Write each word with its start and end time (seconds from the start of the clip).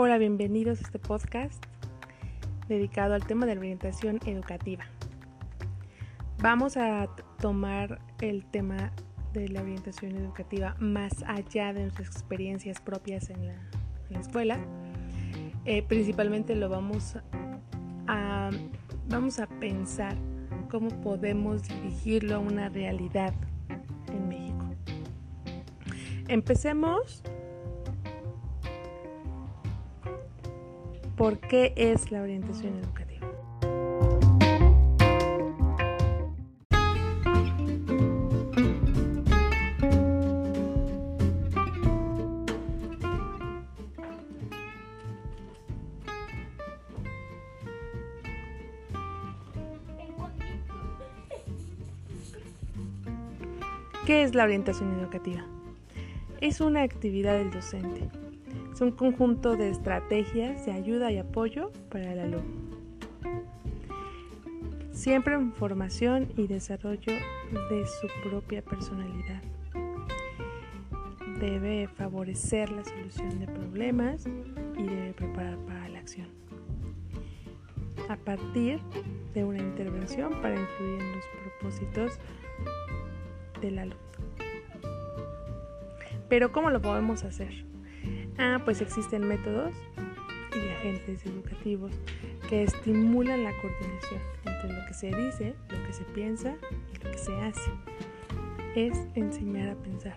Hola, 0.00 0.16
bienvenidos 0.16 0.78
a 0.78 0.82
este 0.82 1.00
podcast 1.00 1.60
dedicado 2.68 3.14
al 3.14 3.26
tema 3.26 3.46
de 3.46 3.56
la 3.56 3.62
orientación 3.62 4.20
educativa. 4.26 4.84
Vamos 6.40 6.76
a 6.76 7.08
tomar 7.40 8.00
el 8.20 8.44
tema 8.44 8.92
de 9.32 9.48
la 9.48 9.60
orientación 9.60 10.14
educativa 10.14 10.76
más 10.78 11.24
allá 11.26 11.72
de 11.72 11.82
nuestras 11.82 12.10
experiencias 12.10 12.80
propias 12.80 13.28
en 13.28 13.48
la, 13.48 14.20
escuela. 14.20 14.60
Eh, 15.64 15.82
principalmente 15.82 16.54
lo 16.54 16.68
vamos 16.68 17.16
a, 18.06 18.50
vamos 19.08 19.40
a 19.40 19.48
pensar 19.48 20.16
cómo 20.70 20.90
podemos 21.00 21.64
dirigirlo 21.64 22.36
a 22.36 22.38
una 22.38 22.68
realidad 22.68 23.34
en 24.12 24.28
México. 24.28 24.64
Empecemos 26.28 27.24
por 31.18 31.40
qué 31.40 31.72
es 31.74 32.12
la 32.12 32.22
orientación 32.22 32.78
educativa. 32.78 33.26
¿Qué 54.06 54.22
es 54.22 54.36
la 54.36 54.44
orientación 54.44 54.98
educativa? 55.00 55.44
Es 56.40 56.60
una 56.60 56.82
actividad 56.82 57.36
del 57.36 57.50
docente 57.50 58.08
es 58.78 58.82
un 58.82 58.92
conjunto 58.92 59.56
de 59.56 59.70
estrategias 59.70 60.64
de 60.64 60.70
ayuda 60.70 61.10
y 61.10 61.18
apoyo 61.18 61.72
para 61.88 62.12
el 62.12 62.20
alumno. 62.20 62.60
Siempre 64.92 65.34
en 65.34 65.52
formación 65.52 66.28
y 66.36 66.46
desarrollo 66.46 67.12
de 67.70 67.86
su 67.86 68.06
propia 68.22 68.62
personalidad. 68.62 69.42
Debe 71.40 71.88
favorecer 71.88 72.70
la 72.70 72.84
solución 72.84 73.40
de 73.40 73.48
problemas 73.48 74.26
y 74.76 74.84
debe 74.84 75.12
preparar 75.12 75.58
para 75.66 75.88
la 75.88 75.98
acción. 75.98 76.28
A 78.08 78.14
partir 78.14 78.78
de 79.34 79.42
una 79.42 79.58
intervención 79.58 80.40
para 80.40 80.54
influir 80.54 81.00
en 81.00 81.12
los 81.16 81.24
propósitos 81.42 82.12
del 83.60 83.80
alumno. 83.80 83.98
Pero 86.28 86.52
¿cómo 86.52 86.70
lo 86.70 86.80
podemos 86.80 87.24
hacer? 87.24 87.67
Ah, 88.40 88.60
pues 88.64 88.80
existen 88.80 89.26
métodos 89.26 89.72
y 90.54 90.68
agentes 90.68 91.26
educativos 91.26 91.90
que 92.48 92.62
estimulan 92.62 93.42
la 93.42 93.50
coordinación 93.60 94.20
entre 94.46 94.72
lo 94.72 94.86
que 94.86 94.94
se 94.94 95.06
dice, 95.08 95.54
lo 95.68 95.84
que 95.84 95.92
se 95.92 96.04
piensa 96.04 96.54
y 96.94 97.04
lo 97.04 97.10
que 97.10 97.18
se 97.18 97.34
hace. 97.40 97.70
Es 98.76 98.96
enseñar 99.16 99.70
a 99.70 99.74
pensar. 99.74 100.14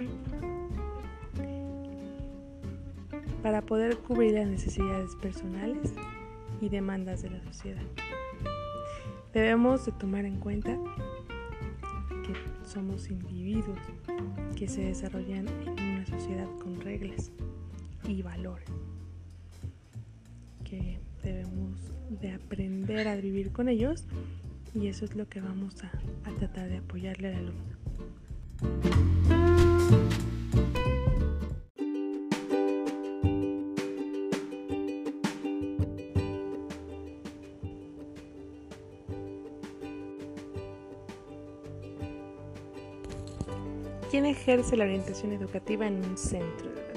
Para 3.41 3.63
poder 3.63 3.97
cubrir 3.97 4.33
las 4.33 4.45
necesidades 4.45 5.15
personales 5.15 5.91
y 6.61 6.69
demandas 6.69 7.23
de 7.23 7.31
la 7.31 7.41
sociedad. 7.41 7.81
Debemos 9.33 9.83
de 9.87 9.93
tomar 9.93 10.25
en 10.25 10.39
cuenta 10.39 10.77
que 12.23 12.33
somos 12.69 13.09
individuos 13.09 13.79
que 14.55 14.67
se 14.67 14.81
desarrollan 14.81 15.47
en 15.47 15.95
una 15.95 16.05
sociedad 16.05 16.47
con 16.59 16.79
reglas 16.81 17.31
y 18.11 18.21
valores 18.21 18.67
que 20.63 20.99
debemos 21.23 21.91
de 22.09 22.33
aprender 22.33 23.07
a 23.07 23.15
vivir 23.15 23.51
con 23.51 23.69
ellos 23.69 24.05
y 24.73 24.87
eso 24.87 25.05
es 25.05 25.15
lo 25.15 25.27
que 25.27 25.41
vamos 25.41 25.83
a, 25.83 25.91
a 26.29 26.35
tratar 26.35 26.69
de 26.69 26.77
apoyarle 26.77 27.29
al 27.29 27.35
alumno. 27.35 27.71
¿Quién 44.09 44.25
ejerce 44.25 44.75
la 44.75 44.83
orientación 44.83 45.31
educativa 45.31 45.87
en 45.87 46.03
un 46.03 46.17
centro? 46.17 46.90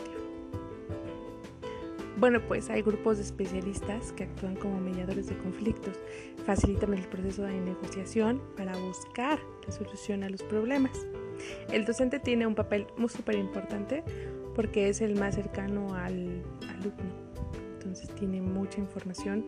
Bueno, 2.25 2.41
pues 2.41 2.71
hay 2.71 2.81
grupos 2.81 3.19
de 3.19 3.23
especialistas 3.23 4.13
que 4.13 4.25
actúan 4.25 4.57
como 4.57 4.81
mediadores 4.81 5.27
de 5.27 5.37
conflictos, 5.37 6.01
facilitan 6.47 6.95
el 6.95 7.07
proceso 7.07 7.43
de 7.43 7.61
negociación 7.61 8.41
para 8.57 8.75
buscar 8.79 9.39
la 9.67 9.71
solución 9.71 10.25
a 10.25 10.31
los 10.31 10.43
problemas. 10.43 11.07
El 11.71 11.85
docente 11.85 12.19
tiene 12.21 12.47
un 12.47 12.55
papel 12.55 12.87
muy 12.97 13.11
súper 13.11 13.35
importante 13.35 14.03
porque 14.55 14.89
es 14.89 15.03
el 15.03 15.21
más 15.21 15.35
cercano 15.35 15.95
al 15.97 16.43
alumno, 16.71 17.13
entonces 17.75 18.09
tiene 18.15 18.41
mucha 18.41 18.81
información, 18.81 19.45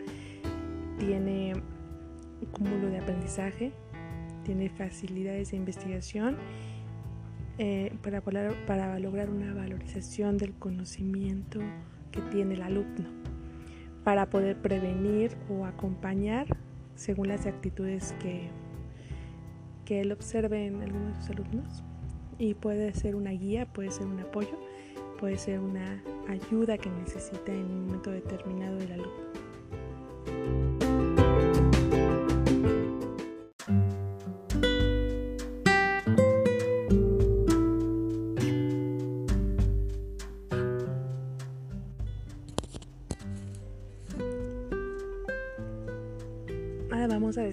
tiene 0.99 1.55
un 1.55 2.47
cúmulo 2.51 2.91
de 2.91 2.99
aprendizaje, 2.99 3.71
tiene 4.43 4.69
facilidades 4.69 5.49
de 5.49 5.57
investigación 5.57 6.37
eh, 7.57 7.91
para, 8.03 8.21
para 8.21 8.99
lograr 8.99 9.31
una 9.31 9.55
valorización 9.55 10.37
del 10.37 10.53
conocimiento 10.53 11.59
que 12.11 12.21
tiene 12.21 12.55
el 12.55 12.61
alumno 12.61 13.05
para 14.03 14.29
poder 14.29 14.55
prevenir 14.55 15.35
o 15.49 15.65
acompañar 15.65 16.47
según 16.95 17.27
las 17.27 17.45
actitudes 17.45 18.15
que, 18.19 18.49
que 19.83 20.01
él 20.01 20.11
observe 20.11 20.65
en 20.65 20.81
algunos 20.81 21.15
de 21.15 21.21
sus 21.21 21.29
alumnos. 21.31 21.83
Y 22.39 22.53
puede 22.53 22.93
ser 22.93 23.15
una 23.15 23.31
guía, 23.31 23.65
puede 23.65 23.91
ser 23.91 24.07
un 24.07 24.19
apoyo, 24.19 24.57
puede 25.19 25.37
ser 25.37 25.59
una 25.59 26.01
ayuda 26.27 26.77
que 26.77 26.89
necesita 26.89 27.51
en 27.51 27.65
un 27.65 27.85
momento 27.87 28.11
determinado 28.11 28.79
el 28.79 28.93
alumno. 28.93 30.66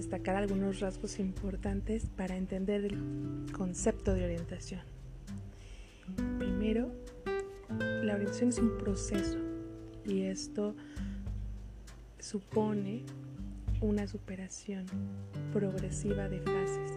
Destacar 0.05 0.35
algunos 0.35 0.81
rasgos 0.81 1.17
importantes 1.17 2.05
para 2.15 2.37
entender 2.37 2.85
el 2.85 3.51
concepto 3.51 4.13
de 4.13 4.25
orientación. 4.25 4.81
Primero, 6.37 6.91
la 8.03 8.13
orientación 8.13 8.49
es 8.49 8.59
un 8.59 8.77
proceso 8.77 9.39
y 10.05 10.21
esto 10.21 10.75
supone 12.19 13.03
una 13.81 14.05
superación 14.05 14.85
progresiva 15.51 16.29
de 16.29 16.39
fases. 16.41 16.91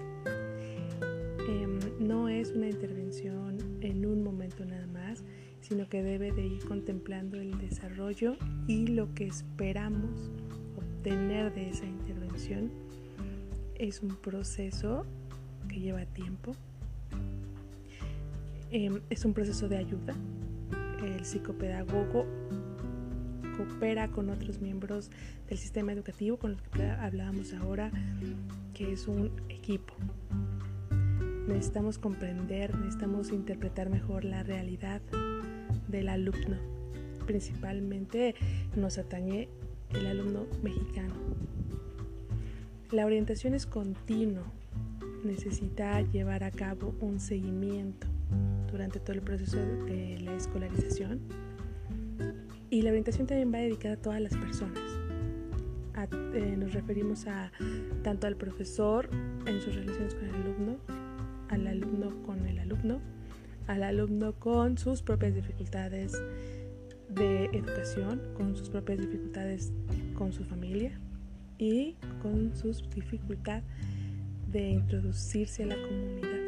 Em, 1.48 1.78
no 1.98 2.28
es 2.28 2.50
una 2.50 2.68
intervención 2.68 3.56
en 3.80 4.04
un 4.04 4.22
momento 4.22 4.66
nada 4.66 4.86
más, 4.86 5.24
sino 5.62 5.88
que 5.88 6.02
debe 6.02 6.30
de 6.30 6.44
ir 6.44 6.62
contemplando 6.66 7.40
el 7.40 7.56
desarrollo 7.56 8.36
y 8.66 8.86
lo 8.88 9.14
que 9.14 9.26
esperamos 9.26 10.30
obtener 10.76 11.54
de 11.54 11.70
esa 11.70 11.86
intervención 11.86 12.87
es 13.78 14.02
un 14.02 14.16
proceso 14.16 15.06
que 15.68 15.80
lleva 15.80 16.04
tiempo. 16.06 16.52
Em, 18.70 19.00
es 19.08 19.24
un 19.24 19.32
proceso 19.32 19.68
de 19.68 19.78
ayuda. 19.78 20.14
El 21.02 21.24
psicopedagogo 21.24 22.26
coopera 23.56 24.08
con 24.08 24.30
otros 24.30 24.60
miembros 24.60 25.10
del 25.48 25.58
sistema 25.58 25.92
educativo, 25.92 26.36
con 26.36 26.52
los 26.52 26.62
que 26.62 26.84
hablábamos 26.84 27.52
ahora, 27.54 27.90
que 28.74 28.92
es 28.92 29.08
un 29.08 29.32
equipo. 29.48 29.94
Necesitamos 31.48 31.98
comprender, 31.98 32.76
necesitamos 32.76 33.30
interpretar 33.30 33.88
mejor 33.88 34.24
la 34.24 34.42
realidad 34.42 35.00
del 35.88 36.08
alumno. 36.08 36.56
Principalmente 37.26 38.34
nos 38.76 38.98
atañe 38.98 39.48
el 39.90 40.06
alumno 40.06 40.46
mexicano. 40.62 41.14
La 42.90 43.04
orientación 43.04 43.52
es 43.52 43.66
continua, 43.66 44.50
necesita 45.22 46.00
llevar 46.00 46.42
a 46.42 46.50
cabo 46.50 46.94
un 47.00 47.20
seguimiento 47.20 48.06
durante 48.72 48.98
todo 48.98 49.12
el 49.12 49.20
proceso 49.20 49.58
de 49.58 50.18
la 50.22 50.34
escolarización. 50.34 51.20
Y 52.70 52.80
la 52.80 52.88
orientación 52.88 53.26
también 53.26 53.52
va 53.52 53.58
dedicada 53.58 53.94
a 53.94 53.98
todas 53.98 54.22
las 54.22 54.34
personas. 54.34 54.80
Eh, 56.32 56.56
nos 56.56 56.72
referimos 56.72 57.26
a 57.26 57.52
tanto 58.02 58.26
al 58.26 58.36
profesor 58.36 59.10
en 59.44 59.60
sus 59.60 59.74
relaciones 59.74 60.14
con 60.14 60.24
el 60.24 60.34
alumno, 60.36 60.78
al 61.50 61.66
alumno 61.66 62.22
con 62.22 62.46
el 62.46 62.58
alumno, 62.58 63.02
al 63.66 63.82
alumno 63.82 64.32
con 64.32 64.78
sus 64.78 65.02
propias 65.02 65.34
dificultades, 65.34 66.18
de 67.10 67.46
educación, 67.46 68.22
con 68.34 68.56
sus 68.56 68.70
propias 68.70 68.98
dificultades 68.98 69.72
con 70.14 70.32
su 70.32 70.44
familia 70.44 70.98
y 71.58 71.96
con 72.22 72.56
su 72.56 72.70
dificultad 72.94 73.62
de 74.50 74.70
introducirse 74.70 75.64
a 75.64 75.66
la 75.66 75.76
comunidad. 75.76 76.38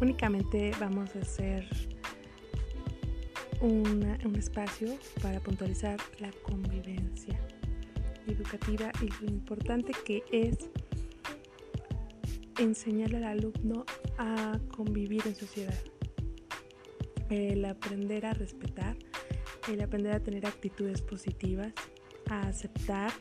Únicamente 0.00 0.72
vamos 0.80 1.14
a 1.14 1.18
hacer 1.20 1.68
un 3.60 4.34
espacio 4.36 4.96
para 5.20 5.38
puntualizar 5.40 5.98
la 6.20 6.30
convivencia 6.42 7.38
educativa 8.26 8.92
y 9.02 9.08
lo 9.24 9.30
importante 9.30 9.92
que 10.04 10.22
es 10.30 10.68
enseñarle 12.58 13.18
al 13.18 13.24
alumno 13.24 13.84
a 14.18 14.58
convivir 14.76 15.22
en 15.26 15.34
sociedad, 15.34 15.78
el 17.30 17.64
aprender 17.64 18.26
a 18.26 18.34
respetar, 18.34 18.96
el 19.68 19.80
aprender 19.80 20.12
a 20.12 20.20
tener 20.20 20.46
actitudes 20.46 21.00
positivas, 21.00 21.72
a 22.28 22.48
aceptar 22.48 23.12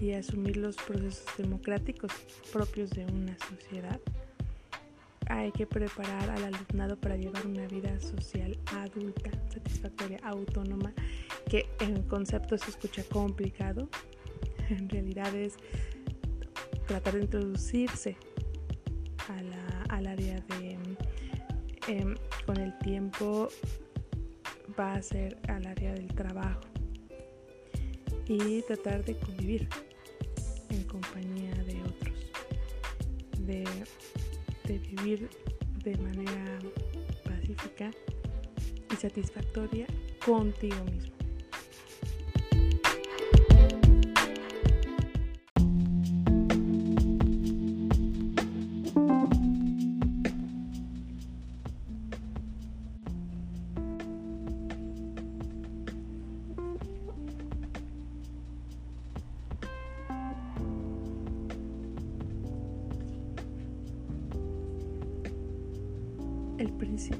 y 0.00 0.12
asumir 0.12 0.56
los 0.56 0.76
procesos 0.76 1.26
democráticos 1.36 2.12
propios 2.52 2.90
de 2.90 3.04
una 3.06 3.36
sociedad. 3.38 4.00
Hay 5.28 5.52
que 5.52 5.66
preparar 5.66 6.30
al 6.30 6.44
alumnado 6.44 6.96
para 6.96 7.16
llevar 7.16 7.46
una 7.46 7.66
vida 7.66 8.00
social 8.00 8.58
adulta, 8.74 9.30
satisfactoria, 9.52 10.18
autónoma, 10.22 10.94
que 11.50 11.66
en 11.80 12.02
concepto 12.04 12.56
se 12.56 12.70
escucha 12.70 13.04
complicado, 13.04 13.88
en 14.78 14.88
realidad 14.88 15.34
es 15.34 15.56
tratar 16.86 17.14
de 17.14 17.22
introducirse 17.22 18.16
al 19.90 20.06
área 20.06 20.40
de, 20.40 20.78
em, 21.88 22.14
con 22.46 22.56
el 22.58 22.76
tiempo 22.78 23.48
va 24.78 24.94
a 24.94 25.02
ser 25.02 25.36
al 25.48 25.66
área 25.66 25.92
del 25.92 26.08
trabajo 26.08 26.60
y 28.26 28.62
tratar 28.62 29.04
de 29.04 29.18
convivir 29.18 29.68
en 30.70 30.84
compañía 30.84 31.54
de 31.64 31.82
otros, 31.82 32.30
de 33.40 33.64
de 34.68 34.78
vivir 34.78 35.30
de 35.82 35.96
manera 35.96 36.58
pacífica 37.24 37.90
y 38.92 38.96
satisfactoria 38.96 39.86
contigo 40.24 40.84
mismo. 40.84 41.17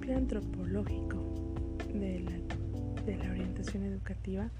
Principio 0.08 0.16
antropológico 0.16 1.16
de 1.92 2.20
la, 2.20 3.30
orientación 3.30 3.84
educativa 3.84 4.50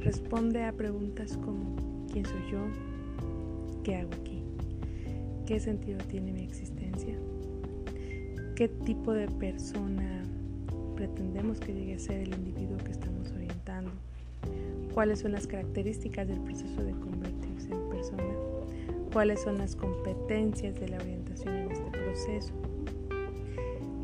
responde 0.00 0.64
a 0.64 0.72
preguntas 0.72 1.36
como 1.36 2.06
¿quién 2.12 2.24
soy 2.26 2.40
yo? 2.50 2.58
¿Qué 3.84 3.96
hago 3.96 4.10
aquí? 4.20 4.42
¿Qué 5.46 5.60
sentido 5.60 5.98
tiene 6.08 6.32
mi 6.32 6.42
existencia? 6.42 7.14
¿Qué 8.56 8.68
tipo 8.68 9.12
de 9.12 9.28
persona 9.28 10.24
pretendemos 10.96 11.60
que 11.60 11.72
llegue 11.72 11.94
a 11.94 11.98
ser 11.98 12.20
el 12.20 12.34
individuo 12.34 12.78
que 12.78 12.90
estamos 12.90 13.30
orientando? 13.30 13.92
¿Cuáles 14.92 15.20
son 15.20 15.32
las 15.32 15.46
características 15.46 16.26
del 16.26 16.40
proceso 16.40 16.82
de 16.82 16.92
convertirse 16.92 17.70
en 17.70 17.90
persona? 17.90 18.34
¿Cuáles 19.12 19.40
son 19.40 19.58
las 19.58 19.76
competencias 19.76 20.78
de 20.80 20.88
la 20.88 20.98
orientación 20.98 21.54
en 21.54 21.70
este 21.70 21.90
proceso? 21.90 22.59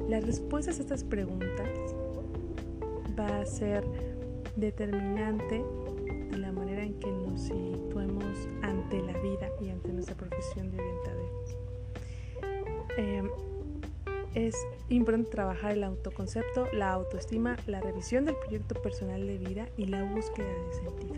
Las 0.09 0.25
respuestas 0.25 0.79
a 0.79 0.83
estas 0.83 1.03
preguntas 1.03 1.69
va 3.19 3.41
a 3.41 3.47
ser 3.47 3.85
determinante 4.55 5.65
de 6.31 6.39
la 6.39 6.53
manera 6.53 6.85
en 6.85 6.95
que 7.01 7.11
nos 7.11 7.41
situemos 7.41 8.49
ante 8.63 9.03
la 9.03 9.19
vida 9.19 9.49
y 9.61 9.71
ante 9.71 9.93
nuestra 9.93 10.15
profesión 10.15 10.71
de 10.71 10.79
orientadores. 10.79 11.57
Em, 12.97 13.31
es 14.35 14.55
importante 14.91 15.31
trabajar 15.31 15.73
el 15.73 15.83
autoconcepto, 15.83 16.69
la 16.73 16.93
autoestima, 16.93 17.57
la 17.67 17.81
revisión 17.81 18.27
del 18.27 18.37
proyecto 18.37 18.81
personal 18.81 19.27
de 19.27 19.39
vida 19.39 19.69
y 19.77 19.87
la 19.87 20.05
búsqueda 20.05 20.47
de 20.47 20.73
sentido. 20.73 21.17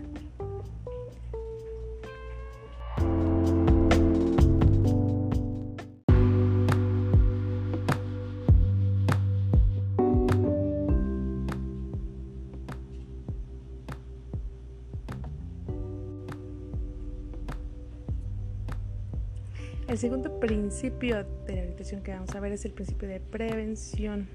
El 19.89 19.97
segundo 19.97 20.39
principio 20.39 21.25
de 21.47 21.55
la 21.55 21.61
orientación 21.61 22.03
que 22.03 22.11
vamos 22.11 22.35
a 22.35 22.39
ver 22.39 22.51
es 22.51 22.63
el 22.63 22.73
principio 22.73 23.09
de 23.09 23.19
prevención. 23.19 24.27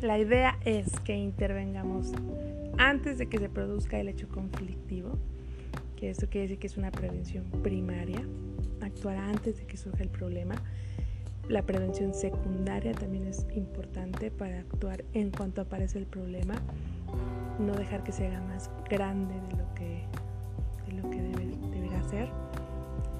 La 0.00 0.20
idea 0.20 0.60
es 0.64 1.00
que 1.00 1.16
intervengamos 1.16 2.12
antes 2.78 3.18
de 3.18 3.26
que 3.26 3.38
se 3.38 3.48
produzca 3.48 3.98
el 3.98 4.06
hecho 4.06 4.28
conflictivo, 4.28 5.18
que 5.96 6.10
esto 6.10 6.28
quiere 6.28 6.42
decir 6.42 6.60
que 6.60 6.68
es 6.68 6.76
una 6.76 6.92
prevención 6.92 7.44
primaria, 7.64 8.24
actuar 8.80 9.16
antes 9.16 9.56
de 9.56 9.66
que 9.66 9.76
surja 9.76 10.04
el 10.04 10.10
problema. 10.10 10.54
La 11.48 11.62
prevención 11.62 12.14
secundaria 12.14 12.92
también 12.92 13.26
es 13.26 13.44
importante 13.56 14.30
para 14.30 14.60
actuar 14.60 15.04
en 15.12 15.32
cuanto 15.32 15.60
aparece 15.60 15.98
el 15.98 16.06
problema, 16.06 16.54
no 17.58 17.74
dejar 17.74 18.04
que 18.04 18.12
se 18.12 18.28
haga 18.28 18.40
más 18.42 18.70
grande 18.88 19.34
de 19.34 19.56
lo 19.56 19.74
que, 19.74 20.04
de 20.86 21.02
lo 21.02 21.10
que 21.10 21.20
debe, 21.20 21.73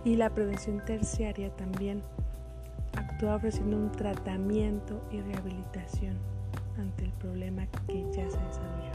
y 0.05 0.17
la 0.17 0.31
prevención 0.31 0.85
terciaria 0.85 1.51
también 1.57 2.03
actúa 2.97 3.37
ofreciendo 3.37 3.77
un 3.77 3.91
tratamiento 3.91 5.03
y 5.11 5.21
rehabilitación 5.21 6.17
ante 6.79 7.05
el 7.05 7.13
problema 7.13 7.67
que 7.87 8.03
ya 8.13 8.31
se 8.31 8.39
desarrolló. 8.39 8.93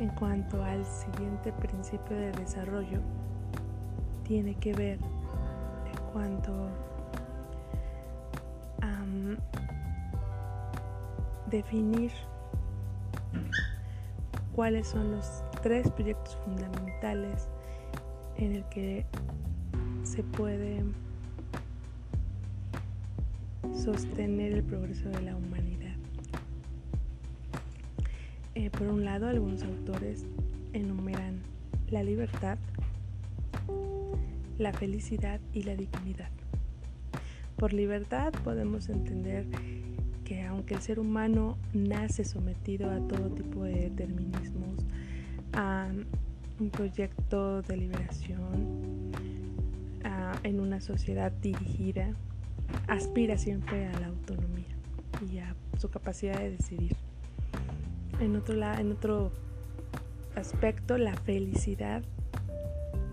En 0.00 0.08
cuanto 0.10 0.62
al 0.64 0.84
siguiente 0.84 1.52
principio 1.52 2.16
de 2.16 2.32
desarrollo, 2.32 3.00
tiene 4.24 4.54
que 4.54 4.72
ver 4.72 4.98
en 4.98 6.12
cuanto 6.12 6.52
a 8.80 9.04
definir 11.50 12.10
cuáles 14.54 14.88
son 14.88 15.12
los 15.12 15.44
tres 15.64 15.90
proyectos 15.90 16.36
fundamentales 16.44 17.48
en 18.36 18.52
el 18.52 18.64
que 18.68 19.06
se 20.02 20.22
puede 20.22 20.84
sostener 23.74 24.52
el 24.52 24.62
progreso 24.62 25.08
de 25.08 25.22
la 25.22 25.34
humanidad. 25.34 25.96
Eh, 28.54 28.68
por 28.68 28.88
un 28.88 29.06
lado, 29.06 29.26
algunos 29.26 29.62
autores 29.62 30.26
enumeran 30.74 31.40
la 31.90 32.02
libertad, 32.02 32.58
la 34.58 34.74
felicidad 34.74 35.40
y 35.54 35.62
la 35.62 35.76
dignidad. 35.76 36.28
Por 37.56 37.72
libertad 37.72 38.34
podemos 38.44 38.90
entender 38.90 39.46
que 40.26 40.42
aunque 40.42 40.74
el 40.74 40.82
ser 40.82 41.00
humano 41.00 41.56
nace 41.72 42.26
sometido 42.26 42.90
a 42.90 42.98
todo 43.08 43.30
tipo 43.30 43.64
de 43.64 43.88
determinismos, 43.88 44.84
a 45.56 45.88
un 46.60 46.70
proyecto 46.70 47.62
de 47.62 47.76
liberación 47.76 49.12
en 50.42 50.60
una 50.60 50.80
sociedad 50.80 51.32
dirigida, 51.32 52.10
aspira 52.86 53.38
siempre 53.38 53.86
a 53.86 53.98
la 53.98 54.08
autonomía 54.08 54.76
y 55.32 55.38
a 55.38 55.54
su 55.78 55.88
capacidad 55.90 56.38
de 56.38 56.50
decidir. 56.50 56.96
En 58.20 58.36
otro, 58.36 58.54
en 58.54 58.92
otro 58.92 59.32
aspecto, 60.36 60.98
la 60.98 61.14
felicidad 61.14 62.02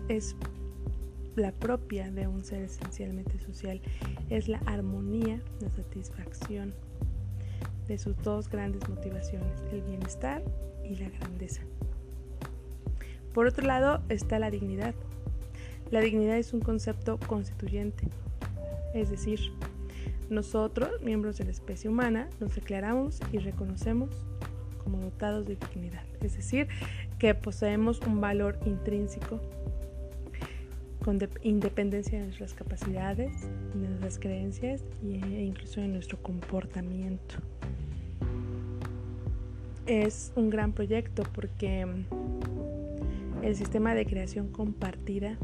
es 0.08 0.36
la 1.36 1.52
propia 1.52 2.10
de 2.10 2.26
un 2.26 2.44
ser 2.44 2.64
esencialmente 2.64 3.38
social 3.38 3.80
es 4.28 4.48
la 4.48 4.58
armonía, 4.66 5.40
la 5.60 5.70
satisfacción 5.70 6.74
de 7.88 7.98
sus 7.98 8.16
dos 8.22 8.48
grandes 8.48 8.86
motivaciones, 8.88 9.62
el 9.72 9.82
bienestar 9.82 10.42
y 10.84 10.96
la 10.96 11.08
grandeza. 11.08 11.62
Por 13.34 13.46
otro 13.46 13.66
lado 13.66 14.02
está 14.08 14.38
la 14.38 14.50
dignidad. 14.50 14.94
La 15.90 16.00
dignidad 16.00 16.38
es 16.38 16.52
un 16.52 16.60
concepto 16.60 17.18
constituyente, 17.26 18.08
es 18.94 19.10
decir, 19.10 19.40
nosotros, 20.30 21.02
miembros 21.02 21.36
de 21.36 21.44
la 21.44 21.50
especie 21.50 21.90
humana, 21.90 22.28
nos 22.40 22.54
declaramos 22.54 23.20
y 23.32 23.38
reconocemos 23.38 24.08
como 24.82 24.98
dotados 24.98 25.46
de 25.46 25.56
dignidad, 25.56 26.04
es 26.22 26.34
decir, 26.34 26.68
que 27.18 27.34
poseemos 27.34 28.00
un 28.00 28.20
valor 28.20 28.58
intrínseco 28.64 29.40
con 31.04 31.18
independencia 31.42 32.18
de 32.18 32.26
nuestras 32.26 32.54
capacidades, 32.54 33.32
de 33.74 33.88
nuestras 33.88 34.18
creencias 34.18 34.82
e 35.02 35.42
incluso 35.42 35.80
de 35.80 35.88
nuestro 35.88 36.16
comportamiento. 36.22 37.34
Es 39.86 40.32
un 40.36 40.48
gran 40.48 40.72
proyecto 40.72 41.24
porque 41.34 41.86
el 43.42 43.56
sistema 43.56 43.94
de 43.94 44.06
creación 44.06 44.48
compartida 44.48 45.38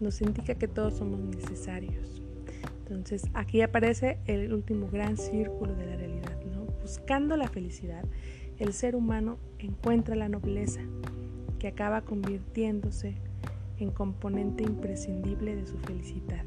nos 0.00 0.20
indica 0.20 0.54
que 0.54 0.68
todos 0.68 0.94
somos 0.98 1.20
necesarios. 1.20 2.22
Entonces 2.80 3.24
aquí 3.32 3.62
aparece 3.62 4.18
el 4.26 4.52
último 4.52 4.88
gran 4.90 5.16
círculo 5.16 5.74
de 5.74 5.86
la 5.86 5.96
realidad. 5.96 6.38
Buscando 6.82 7.38
la 7.38 7.48
felicidad, 7.48 8.04
el 8.58 8.74
ser 8.74 8.94
humano 8.94 9.38
encuentra 9.58 10.14
la 10.16 10.28
nobleza 10.28 10.82
que 11.58 11.68
acaba 11.68 12.02
convirtiéndose 12.02 13.14
en 13.78 13.90
componente 13.90 14.64
imprescindible 14.64 15.56
de 15.56 15.66
su 15.66 15.78
felicidad. 15.78 16.44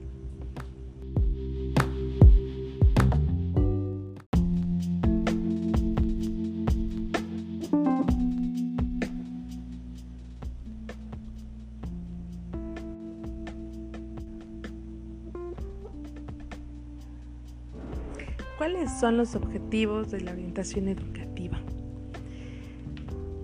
¿Cuáles 18.70 18.92
son 19.00 19.16
los 19.16 19.34
objetivos 19.34 20.12
de 20.12 20.20
la 20.20 20.34
orientación 20.34 20.90
educativa? 20.90 21.58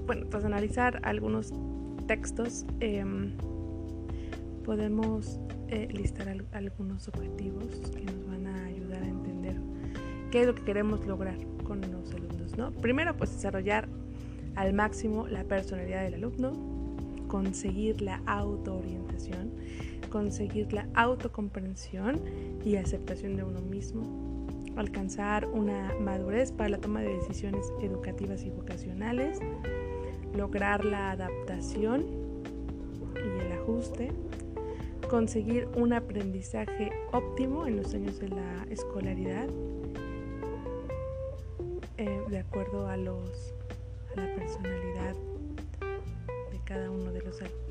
Bueno, 0.05 0.27
tras 0.27 0.43
analizar 0.43 0.99
algunos 1.03 1.53
textos, 2.07 2.65
em, 2.81 3.31
podemos 4.65 5.39
eh, 5.69 5.87
listar 5.93 6.27
algunos 6.51 7.07
objetivos 7.07 7.67
que 7.95 8.03
nos 8.03 8.27
van 8.27 8.47
a 8.47 8.65
ayudar 8.65 9.01
a 9.01 9.07
entender 9.07 9.55
qué 10.29 10.41
es 10.41 10.47
lo 10.47 10.55
que 10.55 10.63
queremos 10.63 11.07
lograr 11.07 11.37
con 11.63 11.79
los 11.89 12.13
alumnos. 12.13 12.57
¿no? 12.57 12.73
Primero, 12.73 13.15
pues 13.15 13.31
desarrollar 13.31 13.87
al 14.55 14.73
máximo 14.73 15.25
la 15.29 15.45
personalidad 15.45 16.03
del 16.03 16.15
alumno, 16.15 16.51
conseguir 17.29 18.01
la 18.01 18.21
autoorientación, 18.25 19.53
conseguir 20.09 20.73
la 20.73 20.89
autocomprensión 20.95 22.19
y 22.65 22.75
aceptación 22.75 23.37
de 23.37 23.45
uno 23.45 23.61
mismo, 23.61 24.32
alcanzar 24.75 25.47
una 25.47 25.93
madurez 25.99 26.51
para 26.51 26.69
la 26.69 26.77
toma 26.77 27.01
de 27.01 27.15
decisiones 27.15 27.71
educativas 27.81 28.43
y 28.43 28.49
vocacionales, 28.49 29.39
lograr 30.35 30.85
la 30.85 31.11
adaptación 31.11 32.05
y 33.15 33.45
el 33.45 33.51
ajuste, 33.53 34.11
conseguir 35.09 35.67
un 35.75 35.93
aprendizaje 35.93 36.91
óptimo 37.11 37.67
en 37.67 37.77
los 37.77 37.93
años 37.93 38.19
de 38.19 38.29
la 38.29 38.65
escolaridad, 38.69 39.47
eh, 41.97 42.21
de 42.29 42.39
acuerdo 42.39 42.87
a, 42.87 42.97
los, 42.97 43.53
a 44.15 44.21
la 44.21 44.35
personalidad 44.35 45.15
de 46.51 46.59
cada 46.65 46.89
uno 46.89 47.11
de 47.11 47.21
los 47.21 47.41
alumnos. 47.41 47.63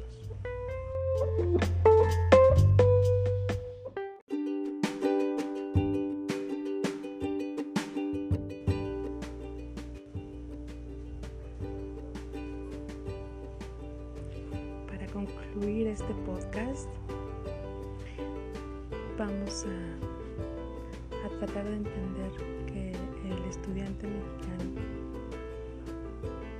Vamos 19.22 19.64
a, 19.66 21.26
a 21.26 21.28
tratar 21.38 21.64
de 21.64 21.76
entender 21.76 22.32
que 22.66 22.90
el 22.90 23.44
estudiante 23.48 24.08
mexicano 24.08 24.80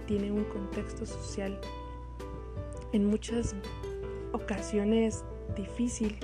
tiene 0.07 0.31
un 0.31 0.45
contexto 0.45 1.05
social 1.05 1.59
en 2.93 3.07
muchas 3.07 3.57
ocasiones 4.33 5.25
difícil, 5.57 6.17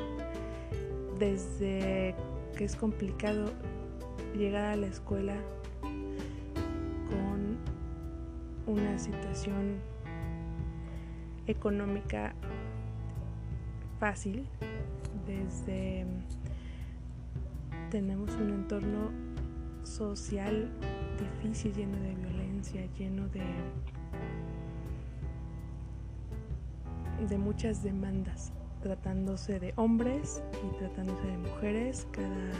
desde 1.18 2.14
que 2.56 2.64
es 2.64 2.76
complicado 2.76 3.50
llegar 4.36 4.66
a 4.66 4.76
la 4.76 4.86
escuela 4.86 5.34
con 7.10 7.58
una 8.76 8.96
situación 8.96 9.80
económica 11.48 12.32
fácil, 13.98 14.46
desde 15.28 16.06
tenemos 17.90 18.34
un 18.34 18.50
entorno 18.50 19.10
social 19.84 20.68
difícil, 21.18 21.72
lleno 21.74 21.98
de 21.98 22.14
violencia, 22.14 22.86
lleno 22.98 23.28
de, 23.28 23.42
de 27.28 27.38
muchas 27.38 27.82
demandas, 27.82 28.52
tratándose 28.82 29.60
de 29.60 29.72
hombres 29.76 30.42
y 30.66 30.78
tratándose 30.78 31.26
de 31.26 31.38
mujeres. 31.38 32.06
Cada, 32.10 32.52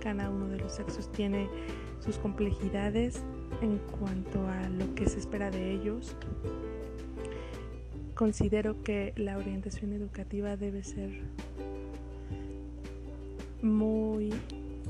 cada 0.00 0.30
uno 0.30 0.48
de 0.48 0.58
los 0.58 0.72
sexos 0.72 1.10
tiene 1.12 1.48
sus 2.00 2.16
complejidades 2.18 3.22
en 3.60 3.78
cuanto 3.98 4.46
a 4.46 4.68
lo 4.68 4.94
que 4.94 5.08
se 5.08 5.18
espera 5.18 5.50
de 5.50 5.72
ellos, 5.72 6.16
considero 8.20 8.82
que 8.82 9.14
la 9.16 9.38
orientación 9.38 9.94
educativa 9.94 10.54
debe 10.54 10.82
ser 10.82 11.22
muy 13.62 14.28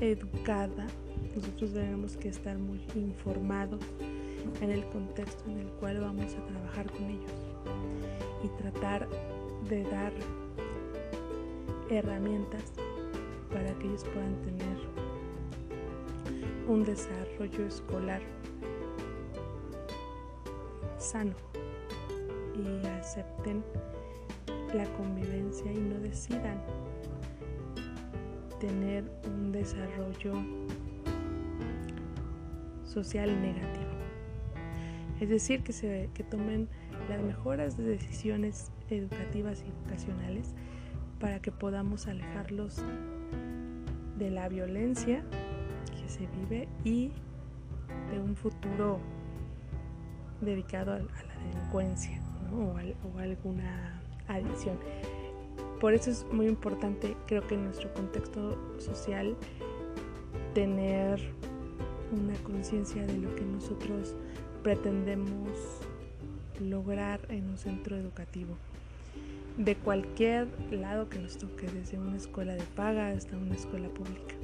educada. 0.01 0.85
Nosotros 1.33 1.71
debemos 1.71 2.17
que 2.17 2.27
estar 2.27 2.57
muy 2.57 2.81
informados 2.93 3.79
en 4.59 4.69
el 4.69 4.83
contexto 4.87 5.49
en 5.49 5.59
el 5.59 5.67
cual 5.79 6.01
vamos 6.01 6.33
a 6.33 6.45
trabajar 6.45 6.91
con 6.91 7.05
ellos 7.05 7.31
y 8.43 8.49
tratar 8.61 9.07
de 9.69 9.83
dar 9.83 10.11
herramientas 11.89 12.73
para 13.49 13.73
que 13.79 13.87
ellos 13.87 14.03
puedan 14.13 14.35
tener 14.41 14.77
un 16.67 16.83
desarrollo 16.83 17.65
escolar 17.65 18.21
sano 20.97 21.33
y 22.61 22.87
acepten 22.87 23.63
la 24.73 24.85
convivencia 24.93 25.71
y 25.71 25.77
no 25.77 25.99
decidan 25.99 26.61
tener 28.59 29.03
un 29.25 29.51
desarrollo 29.51 30.33
social 32.85 33.41
negativo. 33.41 33.89
Es 35.19 35.29
decir, 35.29 35.63
que, 35.63 35.73
se, 35.73 36.09
que 36.13 36.23
tomen 36.23 36.69
las 37.09 37.21
mejores 37.21 37.77
decisiones 37.77 38.71
educativas 38.89 39.63
y 39.67 39.71
vocacionales 39.83 40.53
para 41.19 41.41
que 41.41 41.51
podamos 41.51 42.07
alejarlos 42.07 42.83
de 44.17 44.31
la 44.31 44.49
violencia 44.49 45.23
que 45.99 46.09
se 46.09 46.27
vive 46.27 46.67
y 46.83 47.11
de 48.11 48.19
un 48.19 48.35
futuro 48.35 48.99
dedicado 50.41 50.93
a 50.93 50.99
la 50.99 51.53
delincuencia 51.53 52.20
o, 52.53 53.17
alguna 53.17 54.01
adicción. 54.27 54.77
Por 55.79 55.93
eso 55.93 56.11
es 56.11 56.25
muy 56.31 56.47
importante, 56.47 57.15
creo 57.27 57.45
que 57.47 57.55
en 57.55 57.65
nuestro 57.65 57.91
contexto 57.93 58.57
social, 58.79 59.35
tener 60.53 61.19
una 62.11 62.33
conciencia 62.43 63.05
de 63.05 63.17
lo 63.17 63.33
que 63.35 63.43
nosotros 63.43 64.15
pretendemos 64.63 65.51
lograr 66.59 67.19
en 67.29 67.49
un 67.49 67.57
centro 67.57 67.95
educativo. 67.95 68.55
De 69.57 69.75
cualquier 69.75 70.47
lado 70.71 71.09
que 71.09 71.19
nos 71.19 71.37
toque, 71.37 71.67
desde 71.67 71.97
una 71.97 72.17
escuela 72.17 72.53
de 72.53 72.63
paga 72.75 73.09
hasta 73.09 73.35
una 73.35 73.55
escuela 73.55 73.89
pública. 73.89 74.35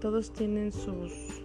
Todos 0.00 0.32
tienen 0.32 0.72
sus 0.72 1.42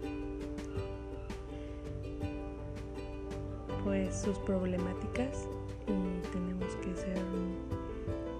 sus 4.11 4.37
problemáticas 4.39 5.47
y 5.87 6.19
tenemos 6.31 6.75
que 6.77 6.95
ser 6.95 7.23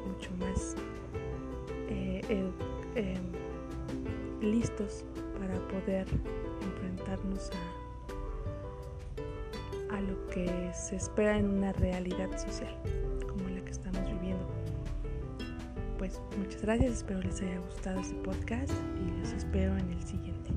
mucho 0.07 0.29
más 0.39 0.75
eh, 1.89 2.21
em, 2.95 3.21
listos 4.41 5.05
para 5.39 5.55
poder 5.67 6.05
enfrentarnos 6.61 7.49
a, 9.89 9.95
a 9.95 10.01
lo 10.01 10.27
que 10.27 10.71
se 10.73 10.97
espera 10.97 11.37
en 11.37 11.49
una 11.49 11.71
realidad 11.73 12.29
social 12.37 12.75
como 13.27 13.47
la 13.49 13.61
que 13.63 13.71
estamos 13.71 14.05
viviendo. 14.11 14.45
Pues 15.97 16.19
muchas 16.37 16.61
gracias, 16.61 16.91
espero 16.97 17.21
les 17.21 17.41
haya 17.41 17.59
gustado 17.59 18.01
este 18.01 18.15
podcast 18.15 18.71
y 19.01 19.19
los 19.19 19.31
espero 19.31 19.77
en 19.77 19.89
el 19.91 20.03
siguiente. 20.03 20.56